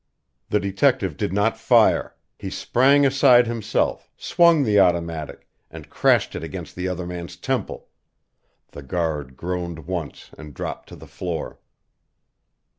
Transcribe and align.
The 0.49 0.59
detective 0.59 1.15
did 1.15 1.31
not 1.31 1.59
fire. 1.59 2.15
He 2.35 2.49
sprang 2.49 3.05
aside 3.05 3.45
himself, 3.45 4.09
swung 4.17 4.63
the 4.63 4.79
automatic, 4.79 5.47
and 5.69 5.91
crashed 5.91 6.35
it 6.35 6.43
against 6.43 6.75
the 6.75 6.87
other 6.87 7.05
man's 7.05 7.37
temple. 7.37 7.87
The 8.71 8.81
guard 8.81 9.37
groaned 9.37 9.85
once 9.85 10.31
and 10.39 10.55
dropped 10.55 10.89
to 10.89 10.95
the 10.95 11.05
floor. 11.05 11.59